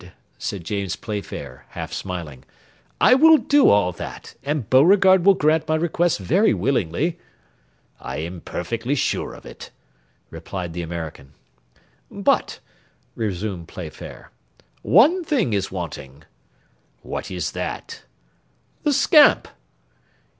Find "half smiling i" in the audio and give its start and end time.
1.69-3.13